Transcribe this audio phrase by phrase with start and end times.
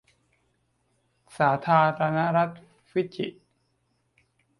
[1.37, 2.49] สาธารณรัฐ
[2.91, 3.27] ฟิจิ